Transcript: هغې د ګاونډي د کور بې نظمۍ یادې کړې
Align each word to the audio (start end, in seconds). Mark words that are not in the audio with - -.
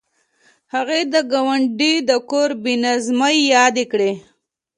هغې 0.73 1.01
د 1.13 1.15
ګاونډي 1.31 1.93
د 2.09 2.11
کور 2.29 2.49
بې 2.63 2.73
نظمۍ 2.83 3.37
یادې 3.53 3.85
کړې 3.91 4.11